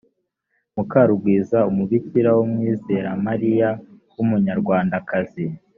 [0.75, 3.69] mukarugwiza umubikira w’umwizeramariya
[4.15, 5.45] w’umunyarwandakazi